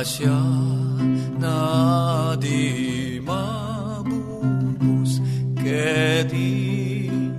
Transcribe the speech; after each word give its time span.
Grasya 0.00 0.40
na 1.36 2.32
di 2.40 3.20
mabubus 3.20 5.20
ket 5.60 6.32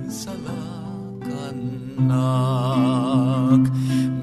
salakannak 0.06 2.06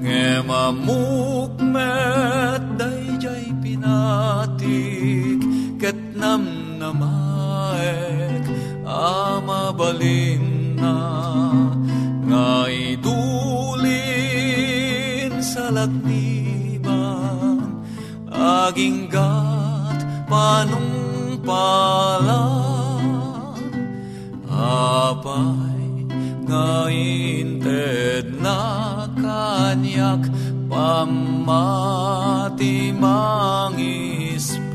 ngemamukmet 0.00 2.64
dayjay 2.80 3.52
pinatik 3.60 5.44
ket 5.76 6.00
namnamaek 6.16 7.04
amabalin 8.88 10.80
na. 10.80 10.96
Nga 12.24 12.72
aging 18.70 19.10
gat 19.10 19.98
panungpalan 20.30 21.42
apay 24.46 26.06
nga 26.46 26.86
inted 26.86 28.38
na 28.38 29.10
kanyak 29.18 30.22
pamati 30.70 32.14
mangispal 32.94 34.70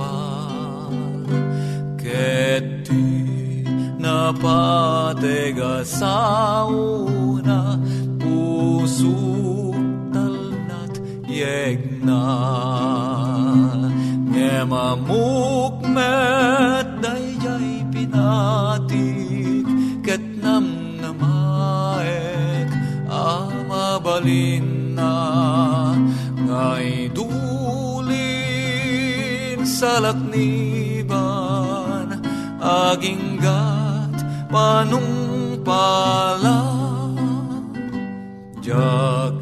ket 1.96 2.84
di 2.84 3.64
napatega 3.96 5.88
sa 5.88 6.68
una 6.68 7.80
pusuk 8.20 9.80
talnat 10.12 11.00
yegna 11.32 12.28
ngemamukmet 14.66 15.86
dayjay 16.98 17.86
pinatik 17.94 19.62
ket 20.02 20.26
namnamaek 20.42 21.14
amabalin 23.06 24.66
na 24.98 25.14
ngay 26.50 27.14
dulin 27.14 28.09
sa 29.62 30.02
lakniban 30.02 31.06
aging 32.58 33.38
gat 33.38 34.18
panungpalan 34.50 35.62
jag 38.66 39.34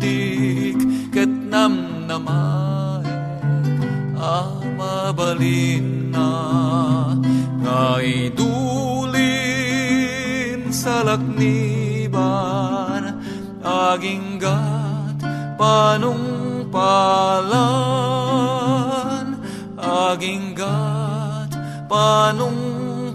pinatik 0.00 0.78
ket 1.12 1.28
namnamaek 1.50 3.06
amabalin 4.18 5.86
na 6.10 6.30
nga 7.62 8.02
idulin 8.02 9.12
sa 10.72 11.04
lakniban 11.06 12.12
aging 13.62 14.38
gat 14.42 15.18
panungpalan 15.58 16.74
aging 19.78 20.54
gat 20.56 21.50
panungpalan 21.86 23.14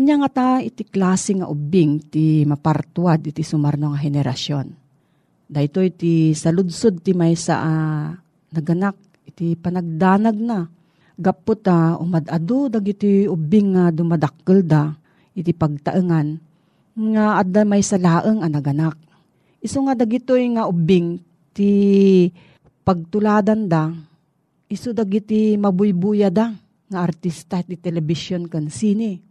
Anya 0.00 0.16
nga 0.24 0.32
ta 0.32 0.48
iti 0.64 0.80
klase 0.88 1.36
nga 1.36 1.44
ubing 1.44 2.00
ti 2.08 2.40
mapartuad 2.48 3.20
iti 3.20 3.44
sumarno 3.44 3.92
nga 3.92 4.00
henerasyon. 4.00 4.72
Dahito 5.44 5.84
iti 5.84 6.32
saludsod 6.32 7.04
ti 7.04 7.12
may 7.12 7.36
sa 7.36 7.60
uh, 7.60 8.08
naganak 8.48 8.96
iti 9.28 9.52
panagdanag 9.60 10.40
na. 10.40 10.64
Gapot 11.20 11.60
ta 11.60 12.00
uh, 12.00 12.00
umadado 12.00 12.72
dagiti 12.72 13.28
ubing 13.28 13.76
nga 13.76 13.92
dumadakkel 13.92 14.64
da 14.64 14.88
iti 15.36 15.52
pagtaengan 15.52 16.28
nga 16.96 17.36
adda 17.36 17.68
may 17.68 17.84
sa 17.84 18.00
laeng 18.00 18.40
ang 18.40 18.56
naganak. 18.56 18.96
Iso 19.60 19.84
nga 19.84 19.92
dagitoy 19.92 20.48
nga 20.56 20.64
ubing 20.64 21.20
ti 21.52 21.70
pagtuladan 22.88 23.68
da 23.68 23.92
iso 24.64 24.96
dagiti 24.96 25.60
mabuybuya 25.60 26.32
da 26.32 26.56
nga 26.88 27.04
artista 27.04 27.60
ti 27.60 27.76
television 27.76 28.48
kan 28.48 28.72
sini. 28.72 29.28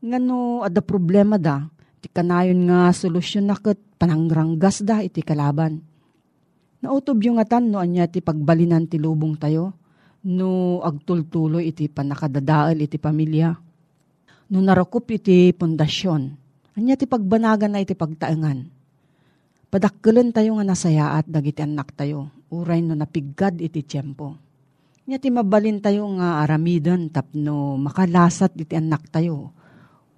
Nga 0.00 0.18
no, 0.20 0.64
ada 0.64 0.80
problema 0.80 1.36
da, 1.36 1.68
ti 2.00 2.08
kanayon 2.08 2.64
nga 2.64 2.88
solusyon 2.88 3.48
na 3.48 3.56
kat 3.56 3.76
panangranggas 4.00 4.80
da 4.80 5.04
iti 5.04 5.20
kalaban. 5.20 5.84
Nautob 6.80 7.20
yung 7.20 7.36
atan 7.36 7.68
no 7.68 7.76
anya 7.76 8.08
ti 8.08 8.24
pagbalinan 8.24 8.88
ti 8.88 8.96
lubong 8.96 9.36
tayo, 9.36 9.76
no 10.24 10.80
agtultuloy 10.80 11.68
iti 11.68 11.92
panakadadaal 11.92 12.80
iti 12.80 12.96
pamilya. 12.96 13.52
No 14.48 14.58
narakop 14.64 15.04
iti 15.12 15.52
pundasyon, 15.52 16.22
anya 16.80 16.96
ti 16.96 17.04
pagbanagan 17.04 17.76
na 17.76 17.84
iti 17.84 17.92
pagtaengan. 17.92 18.72
Padakkelan 19.68 20.32
tayo 20.32 20.56
nga 20.56 20.64
nasayaat 20.64 21.28
dagiti 21.28 21.60
anak 21.60 21.92
tayo, 21.92 22.32
uray 22.48 22.80
no 22.80 22.96
napiggad 22.96 23.60
iti 23.60 23.84
tiyempo 23.84 24.50
Nya 25.10 25.18
ti 25.18 25.26
mabalin 25.26 25.82
tayo 25.82 26.06
nga 26.22 26.38
aramidan 26.46 27.10
tapno 27.10 27.74
makalasat 27.82 28.54
iti 28.54 28.78
anak 28.78 29.10
tayo. 29.10 29.50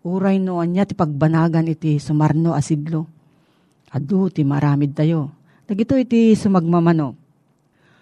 Uray 0.03 0.43
no 0.43 0.59
anya 0.59 0.83
ti 0.83 0.99
pagbanagan 0.99 1.71
iti 1.71 2.03
sumarno 2.03 2.59
asidlo. 2.59 3.07
Adu 3.95 4.27
ti 4.35 4.43
maramid 4.43 4.99
tayo. 4.99 5.31
Dagito 5.63 5.95
iti 5.95 6.35
sumagmamano. 6.35 7.15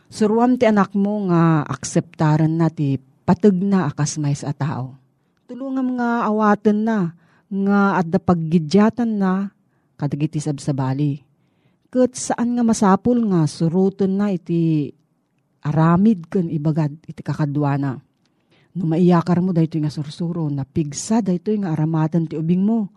Suruam 0.09 0.57
ti 0.57 0.65
anak 0.65 0.97
mo 0.97 1.29
nga 1.29 1.63
akseptaran 1.69 2.51
na 2.57 2.73
ti 2.73 2.97
patag 3.29 3.55
na 3.61 3.87
akas 3.87 4.17
may 4.17 4.35
sa 4.35 4.51
tao. 4.57 4.97
Tulungam 5.47 5.95
nga 6.01 6.27
awaten 6.27 6.83
na 6.83 7.15
nga 7.47 8.01
adda 8.01 8.19
paggidyatan 8.19 9.11
na 9.21 9.53
kadagiti 10.01 10.41
sabsabali. 10.41 11.21
Kat 11.91 12.17
saan 12.17 12.57
nga 12.57 12.65
masapul 12.65 13.19
nga 13.29 13.45
suruton 13.45 14.15
na 14.15 14.33
iti 14.33 14.89
aramid 15.61 16.31
ken 16.33 16.49
ibagad 16.49 16.97
iti 17.05 17.21
kakadwana. 17.21 18.01
No 18.75 18.87
maiyakar 18.87 19.43
mo 19.43 19.51
dayto 19.51 19.79
nga 19.83 19.91
sursuro, 19.91 20.47
na 20.47 20.63
pigsa 20.63 21.19
dayto 21.19 21.51
nga 21.59 21.75
aramatan 21.75 22.31
ti 22.31 22.39
ubing 22.39 22.63
mo. 22.63 22.91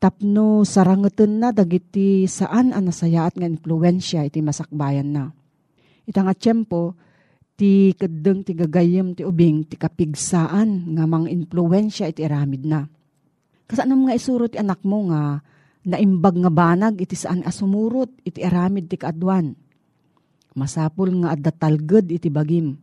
Tapno 0.00 0.64
sarangeten 0.64 1.42
na 1.42 1.52
dagiti 1.52 2.24
saan 2.24 2.72
ang 2.72 2.88
nasayaat 2.88 3.36
nga 3.36 3.44
influensya 3.44 4.24
iti 4.24 4.40
masakbayan 4.40 5.12
na. 5.12 5.28
Ita 6.08 6.24
nga 6.24 6.32
tiyempo, 6.32 6.96
ti 7.60 7.92
kadeng 7.92 8.40
ti 8.40 8.56
gagayem 8.56 9.12
ti 9.12 9.20
ubing 9.20 9.68
ti 9.68 9.76
kapigsaan 9.76 10.96
nga 10.96 11.04
mang 11.04 11.28
influensya 11.28 12.08
iti 12.08 12.24
aramid 12.24 12.64
na. 12.64 12.88
Kasanam 13.68 14.08
nga 14.08 14.16
isuro 14.16 14.48
ti 14.48 14.56
anak 14.56 14.80
mo 14.88 15.12
nga 15.12 15.44
naimbag 15.84 16.40
nga 16.40 16.48
banag 16.48 16.96
iti 16.96 17.12
saan 17.12 17.44
asumurot 17.44 18.08
iti 18.24 18.40
aramid 18.40 18.88
ti 18.88 18.96
kaadwan 18.96 19.52
Masapul 20.50 21.14
nga 21.22 21.38
adda 21.38 21.54
talged 21.54 22.10
iti 22.10 22.26
bagim, 22.26 22.74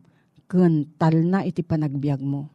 ken 0.48 0.88
talna 0.96 1.44
iti 1.44 1.60
panagbiag 1.60 2.24
mo. 2.24 2.48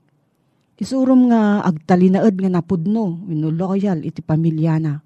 Isurum 0.76 1.32
nga 1.32 1.64
agtalinaed 1.64 2.36
nga 2.36 2.52
napudno, 2.52 3.24
wino 3.24 3.48
loyal 3.48 4.04
iti 4.04 4.20
pamilyana. 4.20 5.00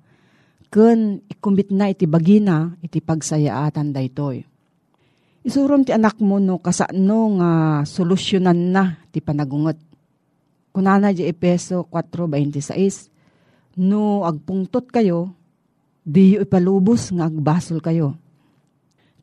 Ken 0.73 1.21
ikumit 1.29 1.69
na 1.69 1.93
iti 1.93 2.09
bagina 2.09 2.73
iti 2.81 2.97
pagsayaatan 2.97 3.93
daytoy. 3.93 4.41
Isurum 5.45 5.85
ti 5.85 5.93
anak 5.93 6.17
mo 6.17 6.41
no 6.41 6.57
kasano 6.57 7.37
nga 7.37 7.51
solusyonan 7.85 8.73
na 8.73 8.97
ti 9.13 9.21
panagungot. 9.21 9.77
Kunana 10.73 11.13
di 11.13 11.29
Epeso 11.29 11.85
4.26, 11.93 13.77
no 13.83 14.25
agpungtot 14.25 14.89
kayo, 14.89 15.29
di 16.01 16.39
ipalubos 16.39 17.11
nga 17.13 17.27
agbasol 17.27 17.83
kayo 17.83 18.15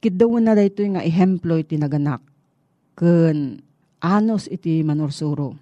Kidaw 0.05 0.37
na 0.37 0.53
dayto 0.53 0.85
nga 0.85 1.01
ehemplo 1.01 1.57
iti 1.57 1.81
naganak. 1.81 2.21
Ken 2.95 3.59
anos 3.99 4.47
iti 4.47 4.87
manursuro. 4.87 5.59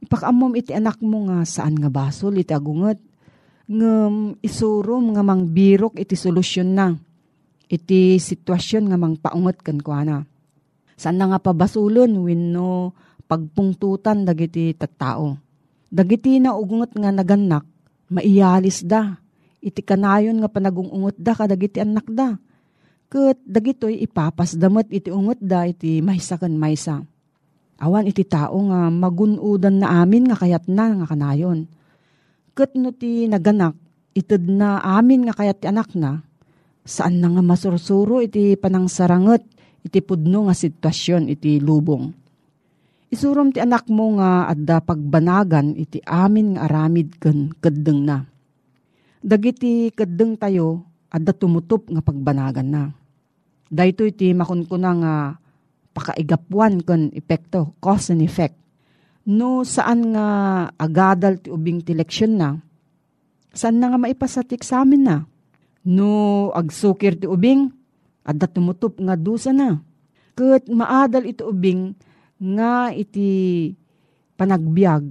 Ipakamom 0.00 0.54
iti 0.54 0.70
anak 0.70 1.02
mo 1.02 1.26
nga 1.26 1.42
saan 1.42 1.76
nga 1.76 1.90
basol 1.90 2.38
iti 2.38 2.54
agunget. 2.54 3.02
Ngem 3.70 4.38
isurom 4.42 5.14
nga 5.14 5.22
mangbirok 5.26 5.98
iti 5.98 6.14
solusyon 6.14 6.70
na. 6.70 6.94
Iti 7.70 8.18
sitwasyon 8.18 8.90
nga 8.90 8.98
mangpaunget 8.98 9.58
ken 9.62 9.82
kuana. 9.82 10.22
Saan 10.94 11.18
na 11.18 11.30
nga 11.34 11.38
pabasulon 11.42 12.10
wenno 12.22 12.94
pagpungtutan 13.26 14.26
dagiti 14.26 14.74
tattao. 14.74 15.38
Dagiti 15.90 16.38
na 16.38 16.54
ugunget 16.54 16.94
nga 16.94 17.10
naganak, 17.10 17.66
maiyalis 18.10 18.86
da. 18.86 19.18
Iti 19.58 19.82
kanayon 19.82 20.38
nga 20.42 20.50
panagungungot 20.50 21.18
da 21.18 21.34
kadagiti 21.34 21.82
anak 21.82 22.06
da 22.10 22.38
Kat 23.10 23.42
dagitoy 23.42 24.06
ipapas 24.06 24.54
damot 24.54 24.86
iti 24.86 25.10
ungot 25.10 25.42
da 25.42 25.66
iti 25.66 25.98
maysa 25.98 26.38
kan 26.38 26.54
maysa. 26.54 27.02
Awan 27.82 28.06
iti 28.06 28.22
tao 28.22 28.54
nga 28.70 28.86
magunudan 28.86 29.82
na 29.82 30.06
amin 30.06 30.30
nga 30.30 30.38
kayat 30.38 30.70
na 30.70 30.94
nga 30.94 31.10
kanayon. 31.10 31.66
Kat 32.54 32.78
no 32.78 32.94
ti 32.94 33.26
naganak, 33.26 33.74
ited 34.14 34.46
na 34.46 34.78
amin 34.78 35.26
nga 35.26 35.34
kayat 35.34 35.58
ti 35.58 35.66
anak 35.66 35.90
na, 35.98 36.22
saan 36.86 37.18
na 37.18 37.34
nga 37.34 37.42
masursuro 37.42 38.22
iti 38.22 38.54
panangsaranget 38.54 39.42
iti 39.82 39.98
pudno 40.04 40.46
nga 40.46 40.54
sitwasyon 40.54 41.34
iti 41.34 41.58
lubong. 41.58 42.14
Isurom 43.10 43.50
ti 43.50 43.58
anak 43.58 43.90
mo 43.90 44.22
nga 44.22 44.46
adda 44.46 44.78
pagbanagan 44.86 45.74
iti 45.74 45.98
amin 46.06 46.54
nga 46.54 46.70
aramid 46.70 47.18
ken 47.18 47.50
keddeng 47.58 48.06
na. 48.06 48.22
Dagiti 49.18 49.90
keddeng 49.90 50.38
tayo 50.38 50.86
adda 51.10 51.34
tumutup 51.34 51.90
nga 51.90 51.98
pagbanagan 51.98 52.70
na. 52.70 52.84
Dahito 53.70 54.02
iti 54.02 54.34
makunkuna 54.34 54.90
nga 54.98 55.14
pakaigapuan 55.94 56.82
kon 56.82 57.14
epekto, 57.14 57.78
cause 57.78 58.10
and 58.10 58.18
effect. 58.18 58.58
No 59.30 59.62
saan 59.62 60.10
nga 60.10 60.26
agadal 60.74 61.38
ti 61.38 61.54
ubing 61.54 61.78
ti 61.86 61.94
leksyon 61.94 62.34
na, 62.34 62.58
saan 63.54 63.78
na 63.78 63.94
nga 63.94 63.98
maipasatik 64.02 64.66
sa 64.66 64.82
amin 64.82 65.06
na. 65.06 65.16
No 65.86 66.50
agsukir 66.50 67.14
ti 67.14 67.30
ubing, 67.30 67.70
adda 68.26 68.50
tumutup 68.50 68.98
nga 68.98 69.14
dusa 69.14 69.54
na. 69.54 69.78
Kat 70.34 70.66
maadal 70.66 71.30
iti 71.30 71.46
ubing 71.46 71.94
nga 72.42 72.90
iti 72.90 73.70
panagbiag, 74.34 75.06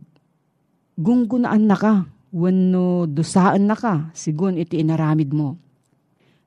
gunggunaan 0.99 1.63
na 1.63 1.79
ka, 1.79 2.11
wano 2.35 3.07
dusaan 3.07 3.71
na 3.71 3.75
ka, 3.79 4.11
sigun 4.11 4.59
iti 4.59 4.83
inaramid 4.83 5.31
mo 5.31 5.68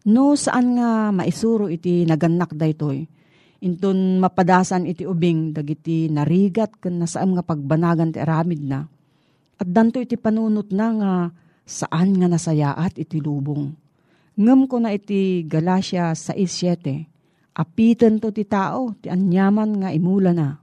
No 0.03 0.35
saan 0.35 0.75
nga 0.75 1.15
maisuro 1.15 1.71
iti 1.71 2.03
naganak 2.03 2.59
daytoy. 2.59 3.07
Inton 3.63 4.19
mapadasan 4.19 4.91
iti 4.91 5.07
ubing 5.07 5.55
dagiti 5.55 6.11
narigat 6.11 6.83
ken 6.83 6.99
nasaam 6.99 7.39
nga 7.39 7.47
pagbanagan 7.47 8.11
ti 8.11 8.19
aramid 8.19 8.59
na. 8.67 8.83
At 9.63 9.71
danto 9.71 10.03
iti 10.03 10.19
panunot 10.19 10.75
na 10.75 10.87
nga 10.99 11.13
saan 11.63 12.19
nga 12.19 12.27
nasayaat 12.27 12.99
iti 12.99 13.23
lubong. 13.23 13.71
Ngem 14.35 14.67
ko 14.67 14.83
na 14.83 14.91
iti 14.91 15.47
Galacia 15.47 16.11
6.7. 16.11 17.07
Apitan 17.53 18.19
to 18.19 18.35
ti 18.35 18.43
tao, 18.49 18.97
ti 18.99 19.07
anyaman 19.07 19.87
nga 19.87 19.89
imula 19.95 20.35
na. 20.35 20.59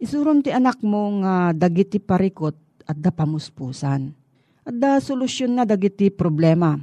Isurom 0.00 0.40
ti 0.40 0.48
anak 0.48 0.80
mo 0.80 1.20
nga 1.20 1.52
dagiti 1.52 2.00
parikot 2.00 2.56
at 2.88 2.96
da 2.96 3.12
pamuspusan. 3.12 4.16
At 4.64 4.74
da 4.80 4.96
solusyon 4.96 5.60
na 5.60 5.68
dagiti 5.68 6.08
problema 6.08 6.80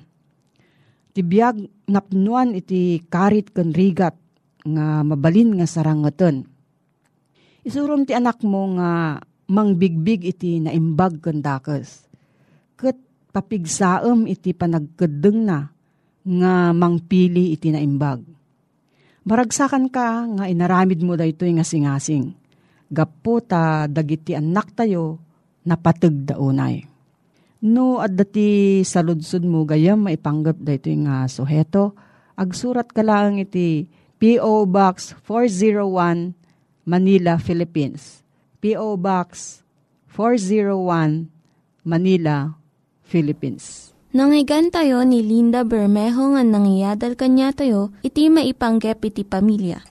Ti 1.18 1.26
biyag 1.26 1.90
napnuan 1.90 2.54
iti 2.54 3.02
karit 3.10 3.50
ken 3.50 3.74
rigat 3.74 4.14
nga 4.62 5.02
mabalin 5.02 5.58
nga 5.58 5.66
sarangaten. 5.66 6.46
Isurum 7.66 8.06
ti 8.06 8.14
anak 8.14 8.46
mo 8.46 8.78
nga 8.78 9.18
mangbigbig 9.50 10.22
iti 10.30 10.62
naimbag 10.62 11.18
kandakes. 11.18 12.06
Kat 12.78 13.02
papigsaem 13.34 14.30
iti 14.30 14.54
panagkedeng 14.54 15.42
na 15.42 15.74
nga 16.22 16.70
mangpili 16.78 17.50
iti 17.50 17.74
naimbag. 17.74 18.22
Maragsakan 19.26 19.90
ka 19.90 20.22
nga 20.38 20.46
inaramid 20.46 21.02
mo 21.02 21.18
daytoy 21.18 21.58
nga 21.58 21.66
singasing. 21.66 22.30
Gapo 22.94 23.42
ta 23.42 23.90
dagiti 23.90 24.38
anak 24.38 24.70
tayo 24.78 25.18
napateg 25.66 26.30
daunay. 26.30 26.86
No 27.64 27.98
at 27.98 28.14
dati 28.14 28.82
sa 28.86 29.02
ludsud 29.02 29.42
mo 29.42 29.66
gayam 29.66 30.06
maipanggap 30.06 30.62
daytoy 30.62 31.02
nga 31.08 31.26
suheto, 31.26 31.98
agsurat 32.38 32.86
ka 32.90 33.02
lang 33.02 33.42
iti 33.42 33.90
P.O. 34.18 34.66
Box 34.70 35.14
401 35.26 36.34
Manila, 36.86 37.38
Philippines. 37.42 38.26
P.O. 38.62 38.98
Box 38.98 39.62
401 40.14 41.30
Manila, 41.86 42.58
Philippines. 43.06 43.94
Nangyigan 44.18 44.74
tayo 44.74 45.06
ni 45.06 45.22
Linda 45.22 45.62
Bermejo 45.62 46.34
nga 46.34 46.42
nangyadal 46.42 47.14
kanya 47.14 47.54
tayo, 47.54 47.94
iti 48.02 48.34
maipanggep 48.34 48.98
iti 49.06 49.22
pamilya. 49.22 49.86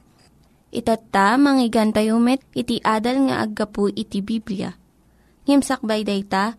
Itatta, 0.74 1.38
manggigan 1.38 1.94
tayo 1.94 2.18
met, 2.18 2.42
iti 2.50 2.82
adal 2.82 3.30
nga 3.30 3.46
aggapu 3.46 3.86
iti 3.94 4.18
Biblia. 4.26 4.74
Ngimsakbay 5.46 6.02
day 6.02 6.26
ta, 6.26 6.58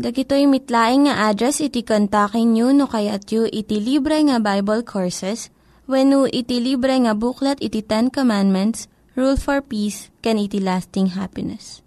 Dagitoy 0.00 0.48
mitlaing 0.48 1.04
nga 1.04 1.28
address 1.28 1.60
iti 1.60 1.84
kontakin 1.84 2.56
nyo 2.56 2.72
no 2.72 2.88
kayat 2.88 3.28
yu 3.28 3.44
iti 3.44 3.76
libre 3.76 4.16
nga 4.24 4.40
Bible 4.40 4.80
Courses 4.88 5.52
when 5.84 6.16
iti 6.32 6.64
libre 6.64 6.96
nga 6.96 7.12
buklat 7.12 7.60
iti 7.60 7.84
Ten 7.84 8.08
Commandments 8.08 8.88
Rule 9.12 9.36
for 9.36 9.60
Peace, 9.60 10.08
can 10.24 10.40
iti 10.40 10.56
lasting 10.56 11.12
happiness. 11.12 11.84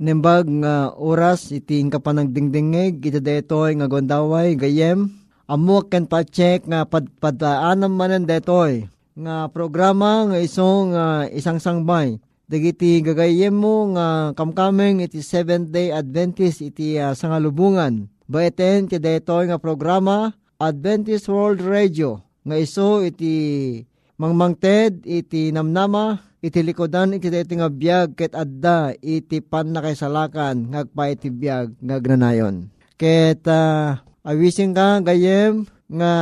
Nimbag 0.00 0.48
nga 0.64 0.96
oras 0.96 1.52
iti 1.52 1.84
kapanagdingdingig 1.84 3.04
iti 3.04 3.20
detoy 3.20 3.76
nga 3.76 3.84
gondaway 3.84 4.56
gayem 4.56 5.12
amok 5.44 5.92
ken 5.92 6.08
pa-check 6.08 6.64
nga 6.64 6.88
padpadaanam 6.88 7.92
manen 7.92 8.24
detoy 8.24 8.88
nga 9.12 9.52
programa 9.52 10.24
nga 10.32 10.40
isong 10.40 10.96
uh, 10.96 11.28
isang 11.28 11.60
sangbay 11.60 12.16
dagiti 12.52 13.00
gagayem 13.00 13.56
mo 13.56 13.96
nga 13.96 14.36
kamkameng 14.36 15.00
iti 15.00 15.24
Seventh 15.24 15.72
Day 15.72 15.88
Adventist 15.88 16.60
iti 16.60 17.00
uh, 17.00 17.16
sangalubungan 17.16 18.12
baeten 18.28 18.92
ti 18.92 19.00
detoy 19.00 19.48
nga 19.48 19.56
programa 19.56 20.36
Adventist 20.60 21.32
World 21.32 21.64
Radio 21.64 22.20
nga 22.44 22.60
iso 22.60 23.00
iti 23.00 23.80
mangmangted 24.20 25.00
iti 25.08 25.48
namnama 25.48 26.20
iti 26.44 26.60
likodan 26.60 27.16
iti 27.16 27.32
deti 27.32 27.56
nga 27.56 27.72
biyag 27.72 28.20
ket 28.20 28.36
adda 28.36 28.92
iti 29.00 29.40
pan 29.40 29.72
na 29.72 29.80
kay 29.80 29.96
salakan 29.96 30.76
ngagpa 30.76 31.08
iti 31.08 31.32
biyag 31.32 31.80
ngagnanayon. 31.80 32.68
Ket 33.00 33.48
uh, 33.48 33.96
awising 34.28 34.76
ka 34.76 35.00
gayem 35.00 35.64
nga 35.88 36.12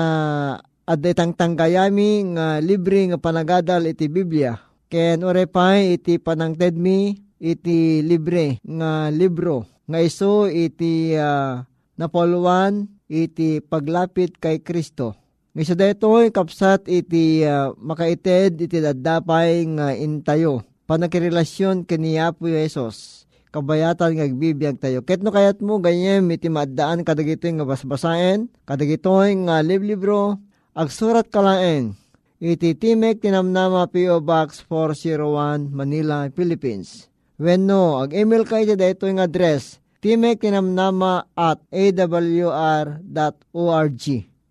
adda 0.87 1.11
itang 1.11 1.35
tanggayami 1.35 2.39
nga 2.39 2.63
libre 2.63 3.03
nga 3.11 3.19
panagadal 3.19 3.83
iti 3.91 4.07
Biblia. 4.07 4.70
Ken 4.91 5.23
orepay 5.23 5.95
iti 5.95 6.19
panangted 6.19 6.75
mi 6.75 7.15
iti 7.39 8.03
libre 8.03 8.59
nga 8.67 9.07
libro 9.15 9.63
nga 9.87 10.03
iso 10.03 10.51
iti 10.51 11.15
uh, 11.15 11.63
napoluan 11.95 12.91
iti 13.07 13.63
paglapit 13.63 14.35
kay 14.43 14.59
Kristo 14.67 15.21
Misa 15.51 15.75
detoy 15.75 16.31
kapsat 16.31 16.87
iti 16.87 17.43
uh, 17.43 17.75
makaited 17.75 18.55
iti 18.55 18.79
dadapay 18.79 19.67
nga 19.75 19.91
intayo. 19.99 20.63
Panakirelasyon 20.87 21.91
kaniya 21.91 22.31
po 22.31 22.47
Yesus. 22.47 23.27
Kabayatan 23.51 24.15
nga 24.15 24.31
agbibiyag 24.31 24.79
tayo. 24.79 25.03
Ket 25.03 25.27
no 25.27 25.35
kayat 25.35 25.59
mo 25.59 25.83
ganyem 25.83 26.23
iti 26.31 26.47
maddaan 26.47 27.03
kadagitoy 27.03 27.59
nga 27.59 27.67
basbasaen, 27.67 28.47
kadagitoy 28.63 29.35
nga 29.43 29.59
liblibro, 29.59 30.39
agsurat 30.71 31.27
kalaeng. 31.27 31.99
Iti 32.41 32.73
Timek 32.73 33.21
Tinamnama 33.21 33.85
P.O. 33.93 34.25
Box 34.25 34.65
401 34.65 35.77
Manila, 35.77 36.25
Philippines. 36.33 37.13
When 37.37 37.69
no, 37.69 38.01
ag-email 38.01 38.49
ka 38.49 38.65
iti 38.65 38.81
daytoy 38.81 39.13
nga 39.13 39.29
address 39.29 39.77
Timek 40.01 40.41
Tinamnama 40.41 41.29
at 41.37 41.61
awr.org 41.69 42.97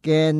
Ken 0.06 0.38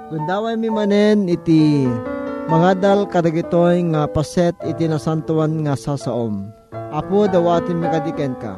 Gundaway 0.09 0.55
mi 0.55 0.71
manen 0.71 1.27
iti 1.27 1.85
mga 2.49 2.81
dal 2.81 3.05
kadagitoy 3.05 3.83
nga 3.93 4.09
paset 4.09 4.57
iti 4.65 4.89
nasantuan 4.89 5.61
nga 5.63 5.77
sasaom. 5.77 6.49
Apo 6.89 7.29
dawatin 7.29 7.77
mi 7.77 7.87
kadiken 7.87 8.33
ka. 8.41 8.57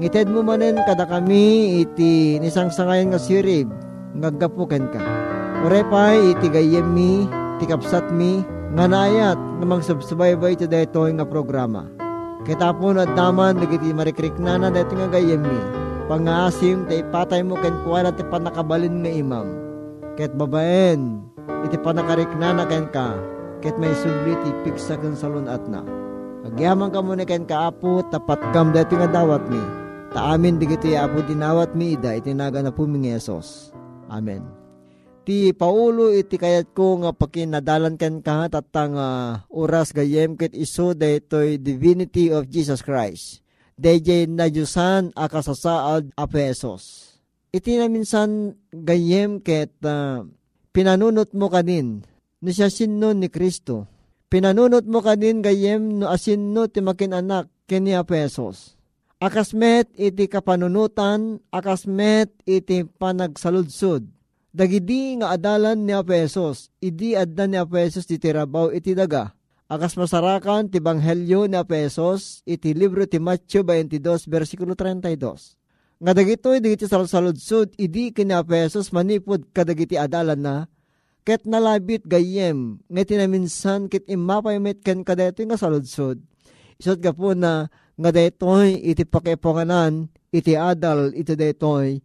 Ngited 0.00 0.32
mo 0.32 0.40
manen 0.40 0.80
kada 0.88 1.04
kami 1.04 1.76
iti 1.84 2.40
nisang 2.40 2.72
sangayon 2.72 3.12
nga 3.12 3.20
sirib, 3.20 3.68
ngaggapuken 4.16 4.88
ka. 4.88 5.19
Urepay 5.60 6.32
iti 6.32 6.48
gayem 6.48 6.88
mi, 6.88 7.28
iti 7.56 7.64
kapsat 7.68 8.08
mi, 8.12 8.40
nga 8.72 8.88
naayat 8.88 9.36
nga 9.36 9.66
magsubsubaybay 9.66 10.56
iti 10.56 10.64
daytoy 10.64 11.12
nga 11.16 11.26
programa. 11.28 11.84
Kitapon 12.48 12.96
at 12.96 13.12
daman, 13.12 13.60
nagiti 13.60 13.92
marikrik 13.92 14.36
na 14.40 14.56
na 14.56 14.72
daytoy 14.72 14.96
nga 15.04 15.20
gayem 15.20 15.44
mi 15.44 15.80
pangasim 16.10 16.90
tay 16.90 17.06
patay 17.06 17.46
mo 17.46 17.54
ken 17.62 17.78
kuana 17.86 18.10
ti 18.10 18.26
panakabalin 18.26 19.06
nga 19.06 19.12
imam. 19.14 19.46
Ket 20.18 20.34
babaen, 20.34 21.22
iti 21.62 21.78
panakarikna 21.78 22.50
na 22.50 22.66
ken 22.66 22.90
ka, 22.90 23.14
ket 23.62 23.78
may 23.78 23.94
subli 23.94 24.34
ti 24.42 24.50
piksa 24.66 24.98
ken 24.98 25.14
salon 25.14 25.46
atna. 25.46 25.86
Agyaman 26.50 26.90
ka 26.90 26.98
muna 26.98 27.22
ken 27.22 27.46
kaapo, 27.46 28.02
tapat 28.10 28.42
kam 28.50 28.74
dati 28.74 28.98
nga 28.98 29.06
dawat 29.06 29.46
mi. 29.46 29.62
Taamin 30.10 30.58
digiti 30.58 30.98
apo 30.98 31.22
dinawat 31.22 31.78
mi 31.78 31.94
ida, 31.94 32.18
itinaga 32.18 32.58
na 32.58 32.74
po 32.74 32.82
mi. 32.90 33.14
Amen. 34.10 34.59
Ti 35.20 35.52
paulo 35.52 36.08
iti 36.16 36.40
kayat 36.40 36.72
ko 36.72 37.04
nga 37.04 37.12
pakinadalan 37.12 38.00
ken 38.00 38.24
ka 38.24 38.48
tatang 38.48 38.96
uh, 38.96 39.44
oras 39.52 39.92
gayem 39.92 40.32
ket 40.32 40.56
iso 40.56 40.96
daytoy 40.96 41.60
divinity 41.60 42.32
of 42.32 42.48
Jesus 42.48 42.80
Christ 42.80 43.44
DJ 43.80 44.28
na 44.28 44.52
Diyosan 44.52 45.16
akasasaad 45.16 46.12
a 46.12 46.24
pesos. 46.28 47.16
Iti 47.48 47.80
na 47.80 47.88
minsan 47.88 48.56
gayem 48.72 49.40
ket 49.40 49.72
uh, 49.84 50.24
pinanunot 50.72 51.32
mo 51.32 51.48
kanin 51.48 52.04
no 52.40 52.48
siya 52.52 52.68
sinno 52.68 53.16
ni 53.16 53.32
Kristo. 53.32 53.88
Pinanunot 54.28 54.84
mo 54.88 55.00
kanin 55.04 55.40
gayem 55.40 56.00
no 56.00 56.12
asinno 56.12 56.68
ti 56.68 56.84
makin 56.84 57.16
anak 57.16 57.48
kini 57.68 57.96
a 57.96 58.04
pesos. 58.04 58.76
Akasmet 59.20 59.92
iti 60.00 60.32
kapanunutan, 60.32 61.44
akasmet 61.52 62.32
iti 62.48 62.88
panagsaludsod. 62.88 64.19
Dagidi 64.50 65.14
nga 65.22 65.38
adalan 65.38 65.86
ni 65.86 65.94
Apesos, 65.94 66.74
idi 66.82 67.14
adda 67.14 67.46
ni 67.46 67.54
Apesos 67.54 68.02
ti 68.02 68.18
tirabaw 68.18 68.74
iti 68.74 68.98
daga 68.98 69.30
Akas 69.70 69.94
masarakan 69.94 70.66
ti 70.66 70.82
Banghelyo 70.82 71.46
ni 71.46 71.54
Apesos 71.54 72.42
iti 72.42 72.74
libro 72.74 73.06
ti 73.06 73.22
Matthew 73.22 73.62
22 73.62 74.26
versikulo 74.26 74.74
32. 74.74 76.02
Nga 76.02 76.12
dagitoy 76.18 76.58
digiti 76.58 76.90
salsaludsud 76.90 77.78
idi 77.78 78.10
kini 78.10 78.34
Apesos 78.34 78.90
manipod 78.90 79.46
kadagiti 79.54 79.94
adalan 79.94 80.42
na 80.42 80.56
ket 81.22 81.46
nalabit 81.46 82.02
gayem 82.02 82.82
nga 82.90 83.06
tinaminsan 83.06 83.86
ket 83.86 84.02
imapay 84.10 84.58
met 84.58 84.82
ken 84.82 85.06
kadaytoy 85.06 85.46
nga 85.46 85.54
saludsud. 85.54 86.18
Isot 86.82 86.98
ka 86.98 87.14
po 87.14 87.38
na 87.38 87.70
nga 87.94 88.10
daytoy 88.10 88.74
iti 88.74 89.06
pakipunganan 89.06 90.10
iti 90.34 90.58
adal 90.58 91.14
iti 91.14 91.38
daytoy 91.38 92.02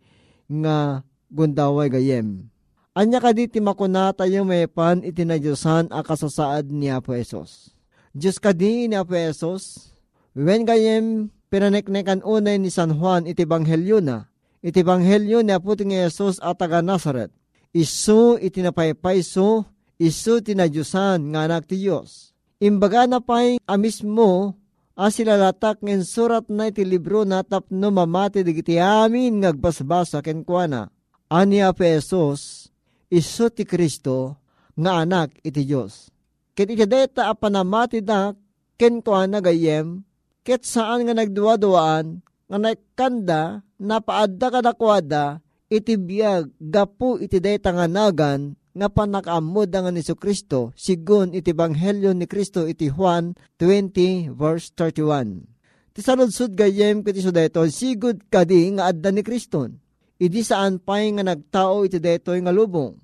nga 0.61 1.01
gundaway 1.36 1.92
gayem. 1.92 2.48
Anya 2.96 3.20
ka 3.20 3.36
di 3.36 3.51
ti 3.51 3.60
makuna 3.60 4.15
tayo 4.15 4.48
may 4.48 4.72
pan 4.72 5.04
iti 5.04 5.27
na 5.27 5.36
Diyosan 5.36 5.92
a 5.92 6.00
kasasaad 6.00 6.72
ni 6.72 6.88
Apo 6.88 7.12
Esos. 7.12 7.75
Diyos 8.15 8.39
ka 8.39 8.56
di 8.56 8.88
ni 8.88 8.96
Apo 8.96 9.20
Esos, 9.20 9.92
when 10.32 10.63
gayem 10.63 11.27
pinaneknekan 11.51 12.24
unay 12.24 12.56
ni 12.56 12.72
San 12.72 12.96
Juan 12.96 13.27
iti 13.27 13.44
banghelyo 13.44 14.00
na, 14.00 14.32
iti 14.63 14.80
banghelyo 14.80 15.44
ni 15.44 15.51
Apo 15.51 15.75
ti 15.75 15.84
Esos 15.92 16.39
at 16.39 16.56
taga 16.56 16.80
Nazaret. 16.80 17.36
Isu 17.75 18.39
iti 18.39 18.63
napaypayso, 18.63 19.68
isu 20.00 20.39
tinadyosan 20.39 21.36
nga 21.36 21.44
anak 21.44 21.68
ti 21.68 21.84
Diyos. 21.84 22.32
Imbaga 22.63 23.04
na 23.04 23.20
pa'y 23.20 23.60
amis 23.68 24.00
mo, 24.00 24.56
asilalatak 24.96 25.84
ng 25.84 26.08
surat 26.08 26.48
na 26.48 26.72
iti 26.72 26.88
libro 26.88 27.27
na 27.27 27.44
tapno 27.44 27.92
mamati 27.92 28.48
digiti 28.48 28.80
amin 28.80 29.44
ngagbasbasa 29.44 30.24
kenkwana. 30.24 30.88
Ani 31.25 31.58
a 31.58 31.74
pesos, 31.74 32.70
iso 33.10 33.50
ti 33.50 33.65
Kristo, 33.65 34.38
nga 34.77 35.01
anak 35.01 35.34
iti 35.41 35.65
Diyos. 35.65 36.13
Ket 36.53 36.70
iti 36.70 36.86
deta 36.86 37.27
a 37.27 37.34
panamati 37.34 38.05
da, 38.05 38.29
kenkwana 38.77 39.41
gayem, 39.41 40.05
ket 40.46 40.62
saan 40.62 41.10
nga 41.10 41.17
nagduwa-duwaan, 41.17 42.22
nga 42.22 42.58
naikanda, 42.62 43.65
napaadda 43.82 44.48
ka 44.53 44.60
nakwada, 44.62 45.25
iti 45.65 45.98
biyag, 45.98 46.53
gapu 46.62 47.17
iti 47.17 47.41
deta 47.41 47.74
nga 47.74 47.89
nagan, 47.89 48.53
nga 48.75 48.91
panakaamod 48.91 49.72
nga 49.72 49.88
ni 49.88 50.03
Kristo 50.03 50.75
sigun 50.75 51.32
iti 51.32 51.55
Banghelyo 51.55 52.12
ni 52.12 52.27
Kristo 52.27 52.67
iti 52.67 52.91
Juan 52.91 53.32
20 53.55 54.36
verse 54.36 54.75
31. 54.75 55.48
Ti 55.96 56.00
saludsud 56.03 56.60
gayem 56.60 57.00
kiti 57.00 57.24
so 57.24 57.32
daytoy 57.32 57.72
sigud 57.72 58.27
kadi 58.27 58.75
nga 58.75 58.91
adda 58.91 59.15
ni 59.15 59.24
Kriston. 59.24 59.79
Idi 60.15 60.41
saan 60.41 60.79
pay 60.79 61.12
nga 61.12 61.24
nagtao 61.24 61.84
iti 61.84 62.00
daytoy 62.00 62.39
nga 62.43 62.55
lubong. 62.55 62.95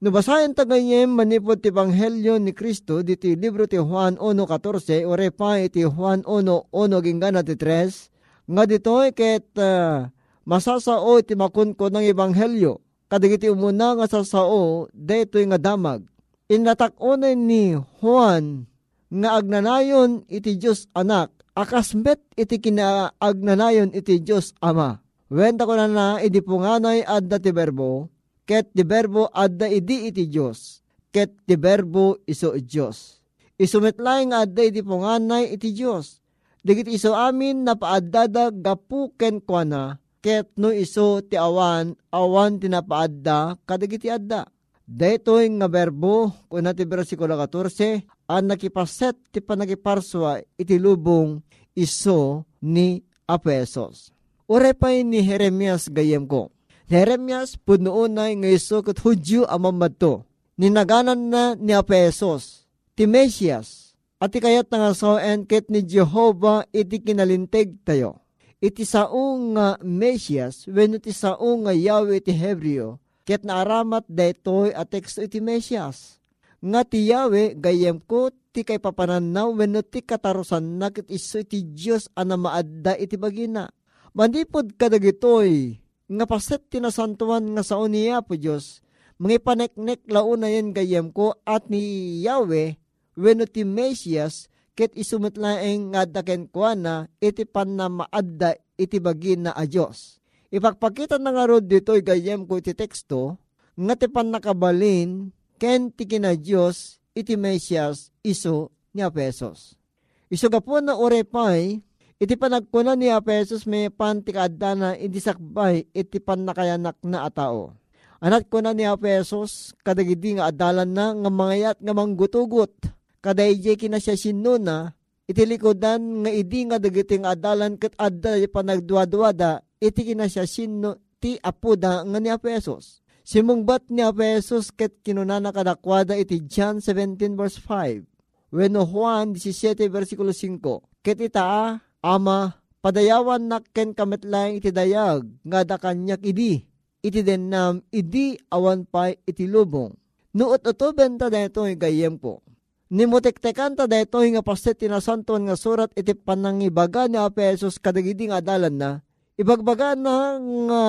No 0.00 0.08
basayan 0.08 0.56
ta 0.56 0.64
gayem 0.64 1.12
manipod 1.12 1.60
ti 1.60 1.68
Banghelyo 1.68 2.40
ni 2.40 2.56
Kristo 2.56 3.04
diti 3.04 3.36
libro 3.36 3.68
ti 3.68 3.76
Juan 3.76 4.16
1.14 4.16 5.04
ore 5.04 5.28
pa 5.28 5.60
iti 5.60 5.84
Juan 5.84 6.24
1.1 6.24 6.72
ginggana 7.04 7.44
ti 7.44 7.52
3 7.52 8.48
nga 8.48 8.64
ditoy 8.64 9.12
ket 9.12 9.52
uh, 9.60 10.08
masasao 10.48 11.20
iti 11.20 11.36
makunko 11.36 11.92
ng 11.92 12.04
Ebanghelyo 12.08 12.80
kadagiti 13.10 13.50
umuna 13.50 13.98
nga 13.98 14.06
sa 14.06 14.22
sao, 14.22 14.86
detoy 14.94 15.50
nga 15.50 15.58
damag. 15.58 16.06
Inatakunay 16.46 17.34
ni 17.34 17.74
Juan 17.98 18.70
nga 19.10 19.42
agnanayon 19.42 20.22
iti 20.30 20.54
Diyos 20.54 20.86
anak, 20.94 21.34
akasmet 21.58 22.22
iti 22.38 22.62
kinaagnanayon 22.62 23.90
iti 23.90 24.22
Diyos 24.22 24.54
ama. 24.62 25.02
Wenta 25.30 25.62
ko 25.62 25.78
na 25.78 25.86
na, 25.86 26.06
idi 26.18 26.42
punganay 26.42 27.06
adda 27.06 27.38
ti 27.38 27.54
berbo, 27.54 28.10
ket 28.42 28.74
ti 28.74 28.82
berbo 28.82 29.30
adda 29.30 29.70
idi 29.70 30.10
iti 30.10 30.26
Diyos, 30.26 30.82
ket 31.14 31.30
ti 31.46 31.54
berbo 31.54 32.18
iso 32.26 32.58
Diyos. 32.58 33.22
Isumetlay 33.54 34.26
nga 34.26 34.42
adda 34.42 34.66
iti 34.66 34.82
punganay 34.82 35.54
iti 35.54 35.70
Diyos. 35.70 36.18
Digit 36.66 36.90
iso 36.90 37.14
amin 37.14 37.62
na 37.62 37.78
paaddada 37.78 38.50
gapuken 38.50 39.38
kwa 39.38 39.62
na, 39.62 39.82
ket 40.18 40.50
no 40.58 40.74
iso 40.74 41.22
ti 41.22 41.38
awan, 41.38 41.94
awan 42.10 42.58
tinapaadda, 42.58 43.54
kadagiti 43.62 44.10
adda. 44.10 44.50
Daytoy 44.82 45.46
nga 45.62 45.70
berbo, 45.70 46.34
kuna 46.50 46.74
ti 46.74 46.82
versikulo 46.82 47.38
14, 47.38 48.02
ang 48.26 48.50
nakipaset 48.50 49.14
ti 49.30 49.38
panagiparswa 49.38 50.42
iti 50.58 50.74
lubong 50.74 51.38
iso 51.78 52.42
ni 52.66 52.98
Apesos. 53.30 54.10
Urepay 54.50 55.06
ni 55.06 55.22
Jeremias 55.22 55.86
gayem 55.86 56.26
ko. 56.26 56.50
Jeremias 56.90 57.54
punoonay 57.54 58.34
nga 58.42 58.50
iso 58.50 58.82
kat 58.82 58.98
hudyo 58.98 59.46
amamad 59.46 59.94
to. 59.94 60.26
Ninaganan 60.58 61.30
na 61.30 61.54
ni 61.54 61.70
Apesos, 61.70 62.66
ti 62.98 63.06
Mesias, 63.06 63.94
at 64.18 64.34
ikayat 64.34 64.66
nga 64.66 64.90
soen 64.90 65.46
ket 65.46 65.70
ni 65.70 65.86
Jehovah 65.86 66.66
iti 66.74 66.98
kinalinteg 66.98 67.80
tayo 67.86 68.20
iti 68.60 68.84
saong 68.84 69.56
nga 69.56 69.80
Mesias, 69.80 70.68
when 70.68 71.00
iti 71.00 71.10
saong 71.10 71.64
nga 71.64 71.72
Yahweh 71.72 72.20
iti 72.20 72.36
Hebreo, 72.36 73.00
ket 73.24 73.42
naaramat 73.42 74.04
daytoy 74.06 74.76
at 74.76 74.92
teksto 74.92 75.24
iti 75.24 75.40
Mesias. 75.40 76.20
Nga 76.60 76.80
ti 76.84 77.08
Yahweh, 77.08 77.56
gayem 77.56 77.96
ko, 78.04 78.28
ti 78.52 78.60
kay 78.60 78.76
papananaw, 78.76 79.56
when 79.56 79.80
ti 79.88 80.04
katarusan 80.04 80.76
na 80.76 80.92
ket 80.92 81.08
iso 81.08 81.40
iti 81.40 81.64
Diyos 81.64 82.12
ana 82.12 82.36
maadda 82.36 83.00
iti 83.00 83.16
bagina. 83.16 83.72
Manipod 84.10 84.74
kadagitoy, 84.74 85.78
nga 86.10 86.26
paset 86.26 86.58
tinasantuan 86.66 87.54
nga 87.54 87.62
sao 87.62 87.86
niya 87.86 88.26
po 88.26 88.34
Diyos, 88.34 88.82
mga 89.22 89.38
paneknek 89.38 90.02
launa 90.10 90.50
yan 90.50 90.74
gayem 90.74 91.14
ko 91.14 91.38
at 91.46 91.70
ni 91.70 92.18
Yahweh, 92.26 92.74
when 93.14 93.46
ti 93.46 93.62
Mesias, 93.62 94.50
ket 94.74 94.90
isumitlaeng 94.98 95.94
nga 95.94 96.10
daken 96.10 96.50
kuana 96.50 97.06
iti 97.22 97.46
pan 97.46 97.78
na 97.78 97.86
maadda 97.86 98.58
iti 98.74 98.98
bagin 98.98 99.46
na 99.46 99.52
a 99.54 99.62
Diyos. 99.62 100.18
Ipagpakita 100.50 101.22
na 101.22 101.30
nga 101.30 101.46
rod 101.46 101.70
dito 101.70 101.94
gayem 101.94 102.48
ko 102.48 102.58
iti 102.58 102.74
teksto 102.74 103.38
nga 103.78 103.94
ti 103.94 104.10
pan 104.10 104.34
nakabalin 104.34 105.30
ken 105.60 105.94
ti 105.94 106.08
kina 106.08 106.34
Diyos 106.34 106.98
iti 107.14 107.38
Mesias 107.38 108.10
iso 108.26 108.74
ni 108.90 109.06
Apesos. 109.06 109.78
Iso 110.26 110.50
po 110.50 110.82
na 110.82 110.98
orepay 110.98 111.78
iti 112.20 112.36
panagkuna 112.36 112.92
ni 112.94 113.08
Apesos 113.08 113.64
may 113.64 113.88
pantikadda 113.88 114.70
na 114.76 114.88
iti 114.92 115.18
sakbay 115.18 115.88
iti 115.96 116.20
pan 116.20 116.44
nakayanak 116.44 117.00
na 117.02 117.24
atao. 117.24 117.72
Anak 118.20 118.52
ko 118.52 118.60
na 118.60 118.76
ni 118.76 118.84
Apesos 118.84 119.72
kadagidi 119.80 120.36
nga 120.36 120.52
adalan 120.52 120.92
na 120.92 121.16
nga 121.16 121.30
mangayat 121.32 121.80
nga 121.80 121.96
manggutugot 121.96 122.92
kadayjay 123.24 123.76
kina 123.80 123.96
siya 123.96 124.16
sinuna, 124.16 124.92
iti 125.24 125.44
likodan 125.48 126.24
nga 126.24 126.30
idi 126.32 126.68
nga 126.68 126.76
dagiting 126.76 127.24
adalan 127.24 127.76
kat 127.80 127.96
adda 127.96 128.36
panagduwa-duwada, 128.48 129.64
iti 129.80 130.12
kina 130.12 130.28
siya 130.28 130.44
sino 130.44 131.16
ti 131.20 131.36
apuda 131.40 132.04
nga 132.04 132.18
ni 132.20 132.28
Apesos. 132.28 133.00
Simungbat 133.24 133.88
ni 133.92 134.04
Apesos 134.04 134.72
ket 134.72 135.04
kinunana 135.04 135.52
kadakwada 135.52 136.16
iti 136.16 136.44
John 136.44 136.80
17 136.84 137.36
verse 137.36 137.60
5. 137.62 138.04
When 138.50 138.74
Juan 138.74 139.38
17 139.38 139.86
versikulo 139.86 140.34
5. 140.34 140.60
Ket 141.00 141.20
ita 141.22 141.78
ama 142.00 142.60
padayawan 142.80 143.48
nakken 143.48 143.92
kametlaeng 143.92 144.60
iti 144.60 144.72
dayag 144.72 145.28
nga 145.44 145.64
da 145.64 145.76
kanyak 145.76 146.20
idi. 146.24 146.64
Iti 147.00 147.24
denam 147.24 147.80
idi 147.88 148.36
awan 148.52 148.84
pa 148.84 149.08
iti 149.08 149.48
lubong. 149.48 149.96
Nuot 150.36 150.68
oto 150.68 150.92
benta 150.92 151.32
deto 151.32 151.64
gayem 151.64 152.20
ko 152.20 152.44
Nimutektekan 152.90 153.78
ta 153.78 153.86
dayto 153.86 154.18
nga 154.18 154.42
paset 154.42 154.74
tinasanton 154.74 155.46
nga 155.46 155.54
surat 155.54 155.94
iti 155.94 156.10
panangibaga 156.10 157.06
ni 157.06 157.22
Apesos 157.22 157.78
kadagidi 157.78 158.26
nga 158.26 158.42
adalan 158.42 158.74
na. 158.74 158.90
Ibagbaga 159.38 159.94
na 159.94 160.42
nga 160.42 160.84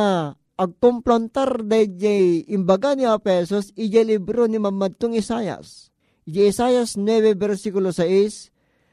agkumplantar 0.58 1.62
dayjay 1.62 2.50
imbaga 2.50 2.97
ni 2.97 3.06
Apesos 3.06 3.69
ije 3.78 4.02
libro 4.02 4.50
ni 4.50 4.58
mamadtong 4.58 5.13
Isayas. 5.13 5.93
Ije 6.26 6.50
Isayas 6.50 6.97
9 6.97 7.38
versikulo 7.38 7.93
6 7.93 8.50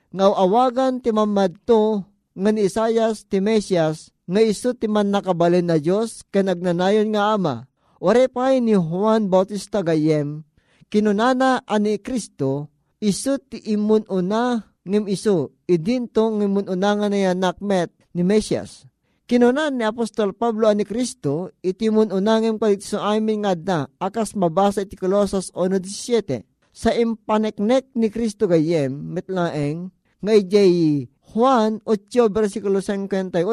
nga 0.09 0.27
awagan 0.33 1.05
ti 1.05 1.13
mamadto 1.13 2.05
nga 2.33 2.51
ni 2.55 2.65
Isayas 2.65 3.29
ti 3.29 3.43
Mesias 3.45 4.15
nga 4.29 4.41
iso 4.45 4.77
ti 4.77 4.87
man 4.89 5.09
nakabalin 5.09 5.69
na 5.69 5.81
Diyos 5.81 6.25
kanagnanayon 6.29 7.13
nga 7.17 7.37
ama. 7.37 7.65
Ore 7.99 8.31
pay 8.31 8.63
ni 8.63 8.79
Juan 8.79 9.27
Bautista 9.27 9.83
Gayem, 9.83 10.47
kinunana 10.87 11.67
ani 11.67 11.99
Kristo 11.99 12.71
iso 13.03 13.43
ti 13.43 13.59
imun 13.75 14.07
una 14.07 14.63
ngem 14.87 15.11
iso 15.11 15.59
idinto 15.67 16.31
ngimun 16.31 16.71
una 16.71 16.95
nga 16.95 17.09
na 17.11 17.35
nakmet 17.35 17.91
ni 18.15 18.23
Mesias. 18.23 18.87
Kinunan 19.29 19.77
ni 19.77 19.85
Apostol 19.85 20.33
Pablo 20.33 20.73
ani 20.73 20.89
Kristo 20.89 21.53
iti 21.61 21.93
mun 21.93 22.09
una 22.09 22.41
ngem 22.41 22.57
kalit 22.57 22.81
so 22.81 22.97
amin 22.97 23.45
nga 23.45 23.53
da 23.53 23.81
akas 24.01 24.33
mabasa 24.33 24.89
iti 24.89 24.97
Colossus 24.97 25.53
1.17 25.53 26.49
sa 26.73 26.97
impaneknek 26.97 27.93
ni 27.93 28.09
Kristo 28.09 28.49
gayem 28.49 28.95
metlaeng 28.95 29.93
nga 30.19 30.33
ijay 30.35 31.07
Juan 31.29 31.85
8 31.85 32.33
versikulo 32.33 32.81
58 32.81 33.45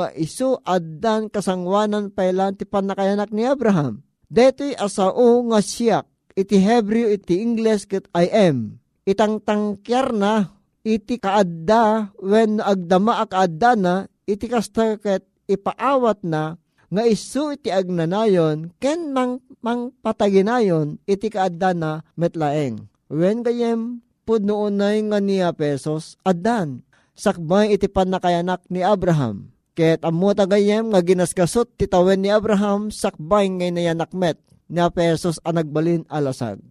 nga 0.00 0.06
iso 0.16 0.58
addan 0.64 1.28
kasangwanan 1.28 2.08
pailan 2.08 2.56
ti 2.56 2.64
panakayanak 2.64 3.28
ni 3.30 3.44
Abraham. 3.44 4.00
Deto'y 4.32 4.72
asao 4.80 5.44
nga 5.52 5.60
siyak 5.60 6.08
iti 6.32 6.56
Hebrew 6.56 7.12
iti 7.12 7.44
English 7.44 7.84
ket 7.84 8.08
I 8.16 8.32
am. 8.32 8.80
Itang 9.04 9.44
tangkyar 9.44 10.16
na 10.16 10.56
iti 10.80 11.20
kaadda 11.20 12.16
when 12.16 12.64
agdama 12.64 13.20
akaadda 13.20 13.76
na 13.76 13.94
iti 14.24 14.48
kasta 14.48 14.96
ket 14.96 15.28
ipaawat 15.44 16.24
na 16.24 16.56
nga 16.92 17.02
isu 17.04 17.60
iti 17.60 17.68
agnanayon 17.68 18.72
ken 18.80 19.12
mang, 19.12 19.44
mang 19.60 19.92
pataginayon 20.00 20.96
iti 21.04 21.28
kaadda 21.28 21.76
na 21.76 21.90
metlaeng. 22.16 22.88
When 23.12 23.44
gayem 23.44 24.00
pud 24.32 24.48
noonay 24.48 25.04
nga 25.12 25.20
niya 25.20 25.52
pesos 25.52 26.16
addan. 26.24 26.80
sakbay 27.12 27.76
iti 27.76 27.84
panakayanak 27.84 28.64
ni 28.72 28.80
Abraham. 28.80 29.52
Ket 29.76 30.00
ammo 30.08 30.32
tagayem 30.32 30.88
nga 30.88 31.04
ginaskasot 31.04 31.76
ti 31.76 31.84
tawen 31.84 32.24
ni 32.24 32.32
Abraham 32.32 32.88
sakbay 32.88 33.52
ngay 33.52 33.76
nayanakmet 33.76 34.40
ni 34.72 34.80
Apesos 34.80 35.36
ang 35.44 35.60
nagbalin 35.60 36.08
alasag. 36.08 36.64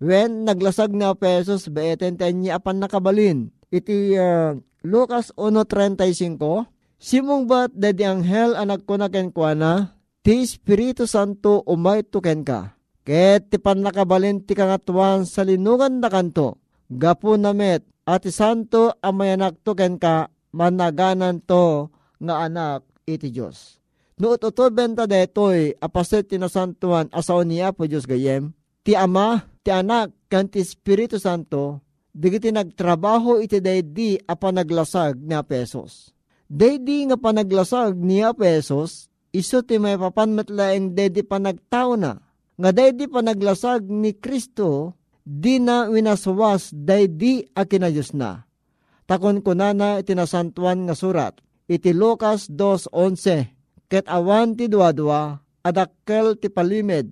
When 0.00 0.48
naglasag 0.48 0.96
ni 0.96 1.04
Apesos 1.04 1.68
beeten 1.68 2.16
niya 2.16 2.56
apan 2.56 2.80
nakabalin. 2.80 3.52
Iti 3.68 4.16
uh, 4.16 4.56
Lucas 4.80 5.36
1.35 5.36 6.40
Simong 6.96 7.44
bat 7.44 7.68
dedi 7.76 8.08
anghel 8.08 8.56
anak 8.56 8.88
ko 8.88 8.96
na 8.96 9.12
kenkwana 9.12 10.00
ti 10.24 10.40
Espiritu 10.40 11.04
Santo 11.04 11.60
umay 11.68 12.08
tuken 12.08 12.40
ka. 12.40 12.72
Ket 13.04 13.52
ti 13.52 13.60
panakabalin 13.60 14.40
ti 14.40 14.56
kangatuan 14.56 15.28
sa 15.28 15.44
linungan 15.44 16.00
na 16.00 16.08
kanto. 16.08 16.61
Gapo 16.90 17.38
namet 17.38 17.84
at 18.06 18.26
santo 18.30 18.94
amayanak 18.98 19.60
tuken 19.62 20.00
ka 20.00 20.32
managanan 20.50 21.38
to 21.42 21.90
nga 22.22 22.46
anak 22.46 22.86
iti 23.06 23.30
Diyos. 23.30 23.82
No 24.22 24.38
uto 24.38 24.50
benta 24.70 25.08
detoy 25.08 25.74
apaset 25.82 26.30
tinasantuan 26.30 27.10
asaw 27.10 27.42
niya 27.42 27.74
po 27.74 27.90
Diyos 27.90 28.06
gayem. 28.06 28.54
Ti 28.82 28.98
ama, 28.98 29.46
ti 29.62 29.70
anak, 29.70 30.10
kan 30.26 30.50
ti 30.50 30.62
Espiritu 30.62 31.18
Santo, 31.18 31.82
digiti 32.10 32.50
nagtrabaho 32.50 33.38
iti 33.38 33.62
daydi 33.62 34.18
a 34.26 34.34
panaglasag 34.34 35.22
ni 35.22 35.38
pesos. 35.46 36.10
Daydi 36.50 37.08
nga 37.08 37.16
panaglasag 37.16 37.96
ni 37.96 38.20
pesos, 38.36 39.08
iso 39.32 39.64
ti 39.64 39.80
may 39.80 39.96
papanmatlaeng 39.96 40.92
daydi 40.92 41.24
panagtao 41.24 41.96
na. 41.96 42.20
Nga 42.60 42.70
daydi 42.74 43.06
panaglasag 43.08 43.88
ni 43.88 44.12
Kristo, 44.18 44.98
di 45.22 45.62
na 45.62 45.86
winaswas 45.88 46.74
daydi 46.74 47.46
a 47.54 47.62
kinayos 47.66 48.12
na. 48.14 48.46
Takon 49.06 49.42
ko 49.42 49.54
na 49.54 49.74
na 49.74 49.98
itinasantuan 49.98 50.86
nga 50.86 50.94
surat 50.94 51.34
iti 51.66 51.94
Lucas 51.94 52.50
2.11 52.50 53.88
ket 53.90 54.06
awan 54.10 54.54
ti 54.58 54.66
duadwa 54.66 55.42
adakkel 55.62 56.38
ti 56.38 56.50
palimed 56.50 57.10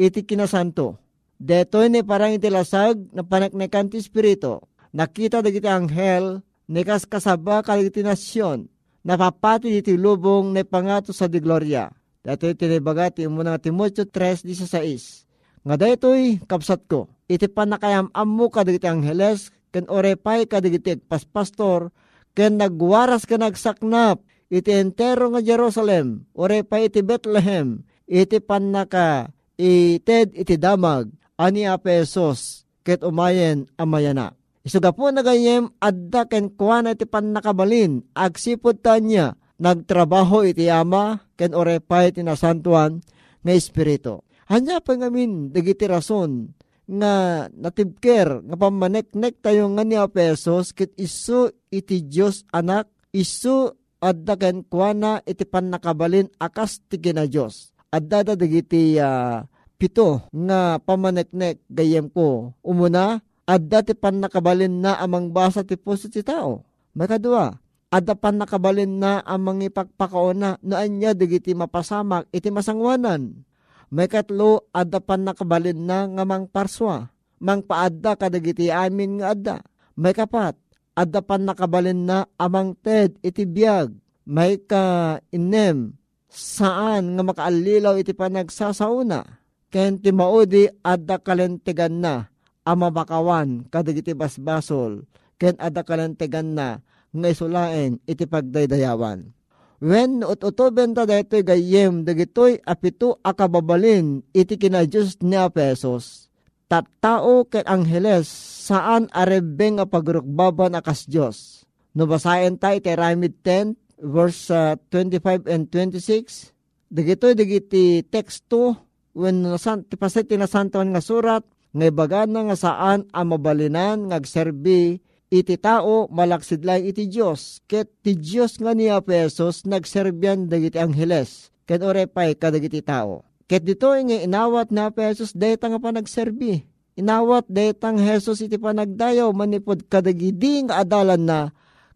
iti 0.00 0.24
kinasanto. 0.24 0.96
Detoy 1.40 1.88
ni 1.88 2.04
parang 2.04 2.36
iti 2.36 2.52
lasag 2.52 3.00
na 3.16 3.24
panaknekan 3.24 3.88
ti 3.88 3.96
Espiritu. 3.96 4.60
Nakita 4.92 5.40
dagiti 5.40 5.70
anghel 5.70 6.44
ni 6.68 6.84
kaskasaba 6.84 7.64
kaliti 7.64 8.04
nasyon 8.04 8.68
napapati 9.04 9.80
iti 9.80 9.96
lubong 9.96 10.52
ni 10.52 10.62
pangato 10.64 11.12
sa 11.16 11.26
di 11.28 11.40
gloria. 11.40 11.88
Dito 12.20 12.52
tinibaga 12.52 13.08
ti 13.08 13.24
muna 13.24 13.56
Timoteo 13.56 14.04
3.16. 14.04 15.29
Nga 15.60 15.76
daytoy 15.76 16.40
kapsat 16.48 16.88
ko, 16.88 17.12
iti 17.28 17.44
panakayam 17.44 18.08
amu 18.16 18.48
kadagiti 18.48 18.88
angheles, 18.88 19.52
ken 19.70 19.84
orepay 19.86 20.48
kadagiti 20.48 20.96
pastor, 21.04 21.92
ken 22.34 22.56
nagwaras 22.56 23.28
ka 23.28 23.36
nagsaknap 23.36 24.22
iti 24.50 24.74
entero 24.74 25.30
nga 25.30 25.40
Jerusalem 25.42 26.26
ore 26.34 26.66
pa 26.66 26.82
iti 26.82 27.04
Bethlehem 27.06 27.86
iti 28.10 28.42
panaka 28.42 29.30
ited 29.54 30.34
iti 30.34 30.58
damag 30.58 31.10
ani 31.38 31.68
apesos 31.70 32.66
ket 32.82 33.06
umayen 33.06 33.70
amayana. 33.78 34.34
Isuga 34.60 34.92
po 34.92 35.08
na 35.08 35.24
ganyem 35.24 35.72
adda 35.80 36.28
ken 36.28 36.52
kuana 36.52 36.92
iti 36.92 37.06
panakabalin 37.06 38.04
agsipod 38.12 38.82
tanya 38.82 39.38
nagtrabaho 39.56 40.44
iti 40.44 40.68
ama 40.68 41.22
ken 41.38 41.54
ore 41.54 41.80
pa 41.80 42.04
iti 42.04 42.20
nasantuan 42.20 43.00
nga 43.40 43.52
espiritu. 43.54 44.20
Hanya 44.50 44.82
pa 44.82 44.98
ngamin 44.98 45.54
dagiti 45.54 45.86
rason 45.86 46.50
nga 46.90 47.46
natibker 47.54 48.42
nga 48.42 48.56
pamaneknek 48.58 49.38
tayo 49.38 49.70
nga 49.78 49.86
ni 49.86 49.94
Apesos 49.94 50.74
kit 50.74 50.90
isu 50.98 51.54
iti 51.70 52.02
Dios 52.02 52.42
anak 52.50 52.90
isu 53.14 53.70
adda 54.02 54.34
ken 54.34 54.66
kuana 54.66 55.22
iti 55.22 55.46
pannakabalin 55.46 56.26
akas 56.42 56.82
ti 56.90 56.98
na 57.14 57.30
Dios 57.30 57.70
adda 57.94 58.26
da 58.26 58.34
dagiti 58.34 58.98
uh, 58.98 59.46
pito 59.78 60.26
nga 60.30 60.82
pamaneknek 60.82 61.62
gayem 61.70 62.10
ko. 62.10 62.54
Umuna 62.66 63.22
adda 63.46 63.86
ti 63.86 63.94
pannakabalin 63.94 64.82
na 64.82 64.98
amang 64.98 65.30
basa 65.30 65.62
ti 65.62 65.78
puso 65.78 66.06
ti 66.06 66.26
tao. 66.26 66.66
Makadua 66.98 67.54
adda 67.90 68.18
pannakabalin 68.18 68.98
na 68.98 69.22
amang 69.22 69.62
ipagpakaona 69.62 70.58
no 70.62 70.74
anya 70.74 71.14
dagiti 71.14 71.54
mapasamak 71.54 72.26
iti 72.34 72.50
masangwanan 72.50 73.46
may 73.90 74.06
katlo, 74.06 74.70
adda 74.70 75.02
pan 75.02 75.26
nakabalin 75.26 75.82
na 75.82 76.06
nga 76.06 76.22
mang 76.22 76.46
parswa. 76.46 77.10
Mang 77.42 77.66
paadda 77.66 78.14
kadagiti 78.14 78.70
amin 78.70 79.18
nga 79.18 79.34
adda. 79.34 79.56
May 79.98 80.14
kapat, 80.14 80.54
adda 80.94 81.20
pan 81.26 81.42
nakabalin 81.42 82.06
na 82.06 82.30
amang 82.38 82.78
ted 82.78 83.18
iti 83.18 83.42
biyag. 83.42 83.90
May 84.30 84.62
ka 84.62 85.18
inem, 85.34 85.98
saan 86.30 87.18
nga 87.18 87.22
makaalilaw 87.26 87.98
iti 87.98 88.14
panagsasauna. 88.14 89.42
Ken 89.70 89.98
ti 89.98 90.14
maudi 90.14 90.70
adda 90.86 91.18
kalentigan 91.18 91.98
na 91.98 92.30
amabakawan 92.62 93.66
kadagiti 93.70 94.14
basbasol. 94.14 95.02
Ken 95.34 95.58
adda 95.58 95.82
kalentigan 95.82 96.54
na 96.54 96.78
nga 97.10 97.26
isulaen 97.26 97.98
iti 98.06 98.22
pagdaydayawan 98.22 99.34
When 99.80 100.20
ututo 100.20 100.68
benta 100.68 101.08
daytoy 101.08 101.40
gayem 101.40 102.04
dagitoy 102.04 102.60
apito 102.68 103.16
akababalin 103.24 104.20
iti 104.36 104.60
kina 104.60 104.84
Diyos 104.84 105.16
ni 105.24 105.40
pesos. 105.56 106.28
Tattao 106.68 107.48
ket 107.48 107.64
angheles 107.64 108.28
saan 108.68 109.08
arebeng 109.08 109.80
nga 109.80 109.88
pagrukbaban 109.88 110.76
akas 110.76 111.08
Diyos. 111.08 111.64
No 111.96 112.04
basayan 112.04 112.60
tayo 112.60 112.76
iti 112.76 112.92
Ramid 112.92 113.40
10 113.40 114.04
verse 114.04 114.52
uh, 114.52 114.76
25 114.92 115.48
and 115.48 115.72
26. 115.72 116.52
Dagitoy 116.92 117.32
dagiti 117.32 118.04
teksto 118.04 118.76
when 119.16 119.48
nasan 119.48 119.88
ti 119.88 119.96
paset 119.96 120.28
tinasantawan 120.28 120.92
nga 120.92 121.00
surat 121.00 121.42
nga 121.72 121.84
ibagana 121.88 122.52
nga 122.52 122.56
saan 122.60 123.08
ang 123.16 123.26
mabalinan 123.32 124.12
ngagserbi 124.12 125.00
iti 125.30 125.56
tao 125.56 126.10
malaksidlay 126.10 126.90
iti 126.90 127.06
Dios 127.06 127.62
ket 127.70 127.88
ti 128.02 128.18
Dios 128.18 128.58
nga 128.58 128.74
niya 128.74 129.00
pesos 129.00 129.62
nagserbyan 129.64 130.50
dagiti 130.50 130.76
angheles. 130.76 131.54
Ket 131.64 131.86
orepay 131.86 132.34
kadagiti 132.34 132.82
tao. 132.82 133.22
Ket 133.46 133.62
dito 133.62 133.94
nga 133.94 134.18
inawat 134.18 134.74
na 134.74 134.90
pesos 134.90 135.30
dayta 135.30 135.70
nga 135.70 135.78
pa 135.78 135.94
nagserbi 135.94 136.70
inawat 137.00 137.48
daytang 137.48 137.96
Jesus 137.96 138.44
iti 138.44 138.60
panagdayaw 138.60 139.32
manipod 139.32 139.88
kadagidi 139.88 140.68
nga 140.68 140.84
adalan 140.84 141.24
na 141.24 141.40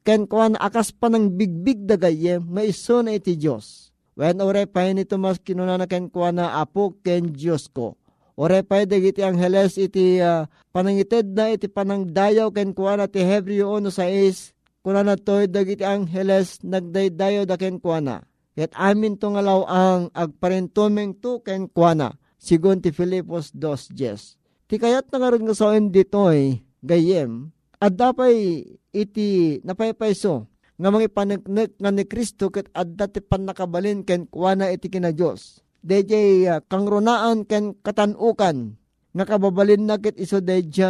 ken 0.01 0.25
kuan 0.25 0.57
akas 0.57 0.97
pa 0.97 1.13
ng 1.13 1.37
bigbig 1.37 1.85
dagayem 1.85 2.41
maiso 2.45 3.05
na 3.05 3.13
iti 3.13 3.37
Dios 3.37 3.93
when 4.17 4.41
orepay 4.41 4.97
nito 4.97 5.21
mas 5.21 5.37
kinuna 5.37 5.77
na 5.77 5.85
ken 5.85 6.09
kuan 6.09 6.41
na 6.41 6.57
apo 6.57 6.97
ken 7.05 7.37
Dios 7.37 7.69
ko 7.69 8.01
Ore 8.35 8.67
pay 8.67 8.83
dagiti 8.83 9.23
angheles 9.23 9.79
iti 9.79 10.19
uh, 10.19 10.51
panangited 10.75 11.39
na 11.39 11.55
iti 11.55 11.71
panangdayaw 11.71 12.51
ken 12.51 12.75
kuana 12.75 13.07
ti 13.07 13.23
Hebreo 13.23 13.79
1.6 13.79 14.51
kuna 14.83 15.07
na 15.07 15.15
to'y 15.15 15.47
dagiti 15.47 15.87
angheles 15.87 16.59
nagdaydayo 16.67 17.47
da 17.47 17.55
ken 17.55 17.79
kuana. 17.79 18.27
Ket 18.59 18.75
amin 18.75 19.19
to 19.23 19.31
ngalaw 19.31 19.67
ang 19.71 20.03
agparentumeng 20.11 21.15
to 21.23 21.47
ken 21.47 21.71
kuana. 21.71 22.19
Sigon 22.43 22.83
ti 22.83 22.91
Filipos 22.91 23.55
2.10. 23.55 24.37
Ti 24.67 24.75
kayat 24.83 25.09
na 25.15 25.17
nga 25.23 25.39
nga 25.39 25.55
saon 25.55 25.95
dito'y 25.95 26.59
gayem 26.85 27.55
at 27.81 27.95
dapay 27.97 28.67
iti 28.93 29.59
napaypayso 29.65 30.51
nga 30.75 30.89
mga 30.91 31.09
panagnek 31.15 31.71
nga 31.79 31.91
ni 31.95 32.05
Kristo 32.05 32.51
ket 32.51 32.67
adda 32.75 33.07
ti 33.09 33.23
panakabalin 33.23 34.03
ken 34.03 34.27
kuana 34.27 34.69
iti 34.75 34.91
kina 34.91 35.15
Dios 35.15 35.64
DJ 35.85 36.13
uh, 36.49 36.65
kangrunaan 36.65 37.45
ken 37.45 37.77
katanukan 37.85 38.81
nga 39.13 39.25
kababalin 39.29 39.85
na 39.85 40.01
kit 40.01 40.17
iso 40.17 40.41
DJ 40.41 40.81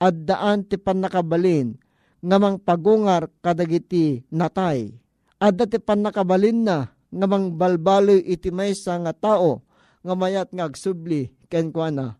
at 0.00 0.16
daan 0.24 0.64
ti 0.64 0.80
panakabalin 0.80 1.76
nga 2.24 2.36
mang 2.40 2.56
pagungar 2.56 3.28
kadagiti 3.44 4.24
natay. 4.32 4.96
Adda 5.36 5.68
ti 5.68 5.76
panakabalin 5.76 6.64
na 6.64 6.88
nga 6.88 7.26
mang 7.28 7.52
balbaloy 7.52 8.24
iti 8.24 8.48
maysa 8.48 8.96
nga 9.04 9.12
tao 9.12 9.60
nga 10.00 10.14
mayat 10.16 10.48
nga 10.56 10.72
agsubli 10.72 11.28
ken 11.52 11.68
kuana. 11.68 12.16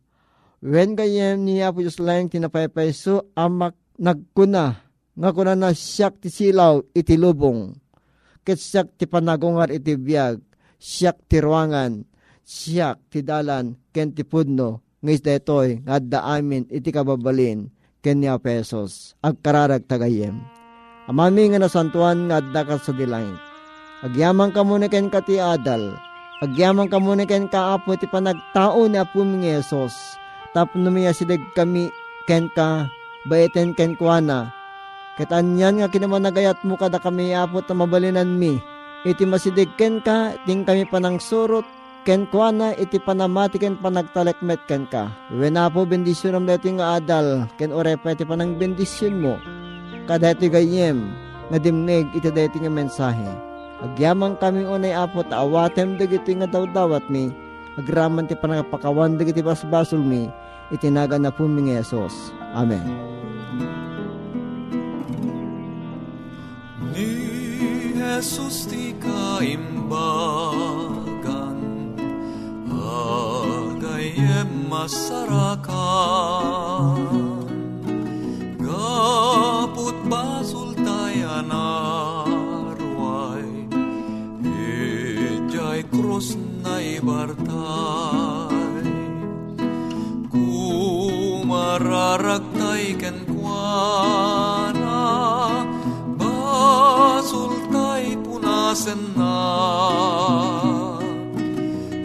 When 0.60 0.92
gayem 0.92 1.48
niya 1.48 1.72
po 1.72 1.80
Diyos 1.80 1.96
lang 2.04 2.28
tinapaypayso 2.28 3.32
amak 3.32 3.80
nagkuna 3.96 4.76
nga 5.16 5.30
kuna 5.32 5.56
na 5.56 5.72
siyak 5.72 6.20
ti 6.20 6.28
silaw 6.28 6.84
iti 6.92 7.16
lubong. 7.16 7.72
Ket 8.44 8.60
siyak 8.60 9.00
ti 9.00 9.08
panagungar 9.08 9.72
iti 9.72 9.96
biyag 9.96 10.53
siyak 10.80 11.18
ti 11.30 11.40
ruangan, 11.40 12.04
siyak 12.44 13.00
ti 13.08 13.20
dalan, 13.24 13.78
ken 13.90 14.12
ti 14.12 14.22
pudno, 14.22 14.84
ngis 15.04 15.20
detoy, 15.24 15.82
nga 15.84 16.00
amin 16.36 16.68
iti 16.70 16.90
kababalin, 16.94 17.68
ken 18.04 18.20
ni 18.20 18.28
pesos, 18.40 19.16
agkararag 19.24 19.84
tagayem. 19.88 20.40
Amami 21.04 21.52
nga 21.52 21.60
nasantuan 21.60 22.28
nga 22.28 22.40
adda 22.40 22.62
ka 22.64 22.76
sa 22.80 22.92
dilangit. 22.96 23.36
Agyaman 24.04 24.52
ka 24.52 24.60
muna 24.64 24.88
ken 24.88 25.08
ka 25.08 25.24
ti 25.24 25.40
adal, 25.40 25.96
agyaman 26.44 26.88
ka 26.88 27.00
muna 27.00 27.24
ken 27.24 27.48
ka 27.48 27.76
apo 27.76 27.96
ti 27.96 28.04
panagtao 28.08 28.84
ni 28.88 29.00
apo 29.00 29.24
mi 29.24 29.48
Yesus, 29.48 29.92
tapno 30.52 30.88
miya 30.92 31.12
sidag 31.12 31.40
kami 31.56 31.88
ken 32.28 32.48
ka, 32.52 32.88
baiten 33.28 33.72
ken 33.72 33.96
kuana, 33.96 34.52
Ket 35.14 35.30
anyan 35.30 35.78
nga 35.78 35.86
kinaman 35.86 36.26
nagayat 36.26 36.66
mo 36.66 36.74
kada 36.74 36.98
kami 36.98 37.30
apot 37.30 37.62
na 37.70 37.74
mabalinan 37.78 38.34
mi. 38.34 38.58
Iti 39.04 39.28
masidig 39.28 39.68
ken 39.76 40.00
ka, 40.00 40.32
ting 40.48 40.64
kami 40.64 40.88
panang 40.88 41.20
surot, 41.20 41.68
ken 42.08 42.24
kuana 42.32 42.72
iti 42.80 42.96
panamati 42.96 43.60
ken 43.60 43.76
panagtalekmet 43.76 44.64
ken 44.64 44.88
ka. 44.88 45.12
Wena 45.28 45.68
po 45.68 45.84
bendisyon 45.84 46.40
am 46.40 46.48
dati 46.48 46.72
nga 46.72 46.96
adal, 46.96 47.44
ken 47.60 47.68
orepa 47.68 48.16
iti 48.16 48.24
panang 48.24 48.56
bendisyon 48.56 49.20
mo. 49.20 49.36
Kada 50.08 50.32
iti 50.32 50.48
gayem, 50.48 51.12
nga 51.52 51.60
dimnig 51.60 52.08
iti 52.16 52.32
dati 52.32 52.56
nga 52.56 52.72
mensahe. 52.72 53.28
Agyamang 53.84 54.40
kami 54.40 54.64
unay 54.64 54.96
apot 54.96 55.28
awatem 55.28 56.00
dagiti 56.00 56.32
nga 56.40 56.48
dawdawat 56.48 57.04
mi, 57.12 57.28
agraman 57.76 58.24
ti 58.24 58.32
panagapakawan 58.32 59.20
dagiti 59.20 59.44
basbasol 59.44 60.00
mi, 60.00 60.32
itinaga 60.72 61.20
na 61.20 61.28
po 61.28 61.44
mi 61.44 61.68
nga. 61.68 61.84
Amen. 62.56 62.88
Jesus 68.24 68.72
ti 68.72 68.96
kaimbagan 69.04 70.00
Agayem 72.72 74.64
masarakan. 74.64 75.68
Gaput 78.56 79.92
basul 80.08 80.72
tayo 80.72 81.44
narway 81.44 83.44
Ijay 84.40 85.84
krus 85.92 86.40
na 86.64 86.80
ibartay 86.80 87.44
Kumararagtay 90.32 92.96
ken 92.96 93.28
kuana 93.28 94.63
punasen 98.74 98.98
na 99.14 99.38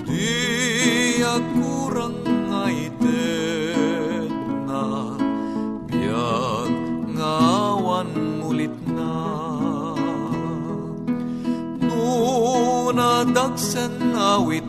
Di 0.06 1.18
kurang 1.58 2.22
ngaitet 2.54 4.30
na 4.70 5.18
Biag 5.90 6.74
ngawan 7.18 8.10
mulit 8.38 8.76
na. 8.86 9.18
Nuna 11.82 13.26
dagsen 13.34 14.14
awit 14.14 14.69